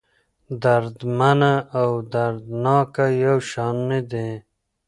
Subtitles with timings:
[0.61, 4.29] دردمنه او دردناکه يو شان نه دي.